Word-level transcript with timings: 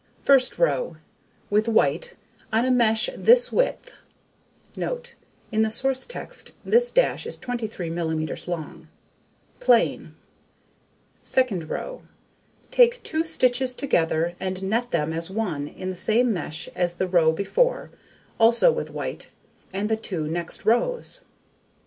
First 0.19 0.57
row: 0.57 0.97
With 1.51 1.67
white, 1.67 2.15
on 2.51 2.65
a 2.65 2.71
mesh 2.71 3.07
this 3.15 3.51
width, 3.51 3.85
plain. 4.73 4.73
Transcriber's 4.73 4.77
note: 4.77 5.15
in 5.51 5.61
the 5.61 5.69
source 5.69 6.07
text, 6.07 6.53
this 6.65 6.89
dash 6.89 7.27
is 7.27 7.37
23 7.37 7.91
millimeters 7.91 8.47
long. 8.47 8.87
Second 11.21 11.69
row: 11.69 12.01
Take 12.71 13.03
2 13.03 13.23
stitches 13.25 13.75
together 13.75 14.33
and 14.39 14.63
net 14.63 14.89
them 14.89 15.13
as 15.13 15.29
one 15.29 15.71
on 15.79 15.89
the 15.91 15.95
same 15.95 16.33
mesh 16.33 16.67
as 16.69 16.95
the 16.95 17.07
row 17.07 17.31
before, 17.31 17.91
also 18.39 18.71
with 18.71 18.89
white, 18.89 19.29
and 19.71 19.87
the 19.87 19.97
2 19.97 20.27
next 20.27 20.65
rows. 20.65 21.21